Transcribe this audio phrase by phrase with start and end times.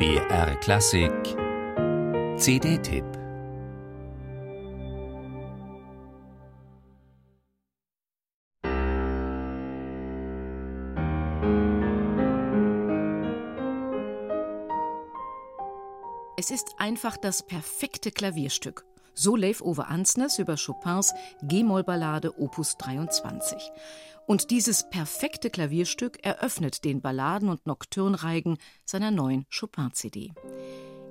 [0.00, 1.12] BR Klassik
[2.38, 3.04] CD-Tipp
[16.38, 18.86] Es ist einfach das perfekte Klavierstück.
[19.22, 21.12] So Leif Ove Ansnes über Chopins
[21.42, 23.70] G-Moll-Ballade Opus 23.
[24.26, 30.32] Und dieses perfekte Klavierstück eröffnet den Balladen- und Nocturnreigen seiner neuen Chopin-CD.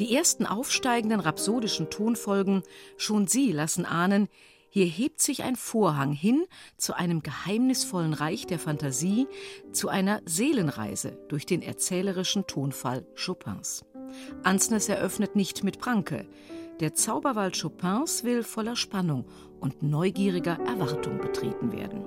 [0.00, 2.62] Die ersten aufsteigenden rhapsodischen Tonfolgen,
[2.98, 4.28] schon sie lassen ahnen,
[4.68, 6.44] hier hebt sich ein Vorhang hin
[6.76, 9.28] zu einem geheimnisvollen Reich der Fantasie,
[9.72, 13.82] zu einer Seelenreise durch den erzählerischen Tonfall Chopins.
[14.42, 16.26] Ansnes eröffnet nicht mit Pranke.
[16.80, 19.24] Der Zauberwald Chopins will voller Spannung
[19.60, 22.04] und neugieriger Erwartung betreten werden.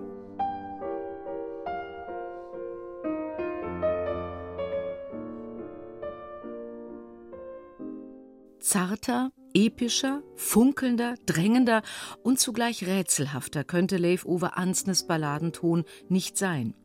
[8.60, 11.82] Zarter, epischer, funkelnder, drängender
[12.22, 16.76] und zugleich rätselhafter könnte Leif Ove Ansnes Balladenton nicht sein.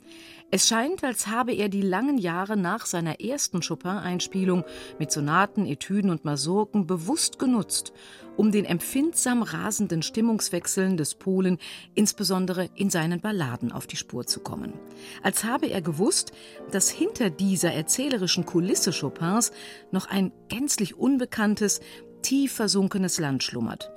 [0.55, 4.65] Es scheint, als habe er die langen Jahre nach seiner ersten Chopin-Einspielung
[4.99, 7.95] mit Sonaten, Etüden und Masurken bewusst genutzt,
[8.37, 11.57] um den empfindsam rasenden Stimmungswechseln des Polen
[11.95, 14.75] insbesondere in seinen Balladen auf die Spur zu kommen.
[15.23, 16.33] Als habe er gewusst,
[16.71, 19.53] dass hinter dieser erzählerischen Kulisse Chopins
[19.91, 21.81] noch ein gänzlich unbekanntes,
[22.21, 23.91] tief versunkenes Land schlummert.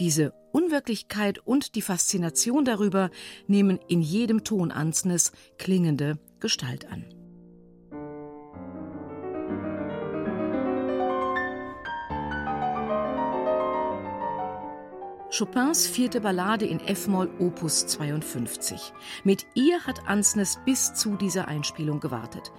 [0.00, 3.10] Diese Unwirklichkeit und die Faszination darüber
[3.46, 7.04] nehmen in jedem Ton Ansnes klingende Gestalt an.
[15.36, 18.92] Chopins vierte Ballade in F-Moll Opus 52.
[19.22, 22.50] Mit ihr hat Ansnes bis zu dieser Einspielung gewartet.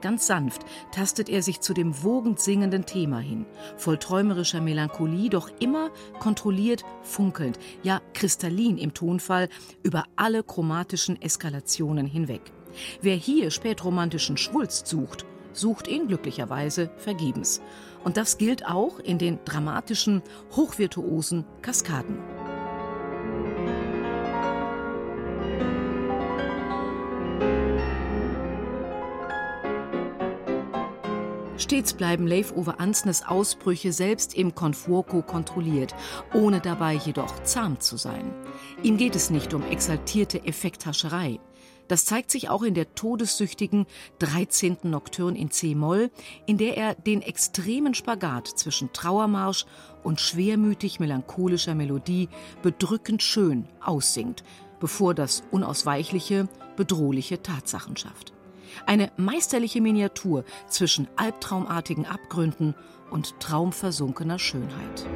[0.00, 3.46] Ganz sanft tastet er sich zu dem wogend singenden Thema hin,
[3.76, 9.48] voll träumerischer Melancholie, doch immer kontrolliert, funkelnd, ja kristallin im Tonfall
[9.82, 12.52] über alle chromatischen Eskalationen hinweg.
[13.00, 17.60] Wer hier spätromantischen Schwulst sucht, sucht ihn glücklicherweise vergebens.
[18.04, 20.22] Und das gilt auch in den dramatischen,
[20.54, 22.18] hochvirtuosen Kaskaden.
[31.58, 35.92] Stets bleiben Leif Ove Ansnes Ausbrüche selbst im Confuoco kontrolliert,
[36.32, 38.32] ohne dabei jedoch zahm zu sein.
[38.84, 41.40] Ihm geht es nicht um exaltierte Effekthascherei.
[41.88, 43.86] Das zeigt sich auch in der todessüchtigen
[44.20, 44.78] 13.
[44.84, 46.10] Nocturne in C-Moll,
[46.46, 49.66] in der er den extremen Spagat zwischen Trauermarsch
[50.04, 52.28] und schwermütig melancholischer Melodie
[52.62, 54.44] bedrückend schön aussingt,
[54.78, 58.37] bevor das Unausweichliche bedrohliche Tatsachen schafft.
[58.86, 62.74] Eine meisterliche Miniatur zwischen albtraumartigen Abgründen
[63.10, 65.06] und traumversunkener Schönheit.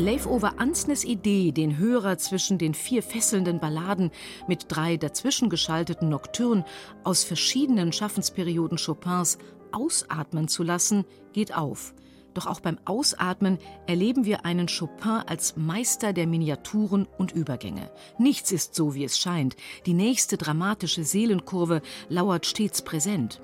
[0.00, 4.12] Leif Ove Ansnes Idee, den Hörer zwischen den vier fesselnden Balladen
[4.46, 6.64] mit drei dazwischengeschalteten Nocturnen
[7.02, 9.38] aus verschiedenen Schaffensperioden Chopins
[9.72, 11.94] ausatmen zu lassen, geht auf–
[12.34, 17.90] doch auch beim Ausatmen erleben wir einen Chopin als Meister der Miniaturen und Übergänge.
[18.18, 19.56] Nichts ist so, wie es scheint.
[19.86, 23.40] Die nächste dramatische Seelenkurve lauert stets präsent.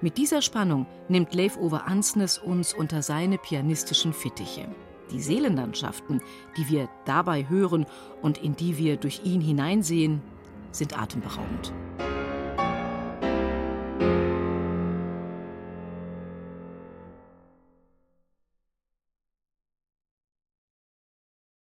[0.00, 4.66] Mit dieser Spannung nimmt Leif Ove Ansnes uns unter seine pianistischen Fittiche.
[5.10, 6.22] Die Seelenlandschaften,
[6.56, 7.84] die wir dabei hören
[8.22, 10.22] und in die wir durch ihn hineinsehen,
[10.70, 11.72] sind atemberaubend.